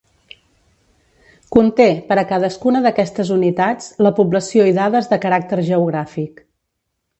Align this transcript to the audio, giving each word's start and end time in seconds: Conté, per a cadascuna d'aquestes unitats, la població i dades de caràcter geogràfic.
Conté, 1.55 1.87
per 2.07 2.17
a 2.21 2.23
cadascuna 2.31 2.81
d'aquestes 2.87 3.31
unitats, 3.37 3.93
la 4.09 4.15
població 4.23 4.67
i 4.73 4.75
dades 4.81 5.13
de 5.15 5.23
caràcter 5.29 5.63
geogràfic. 5.71 6.45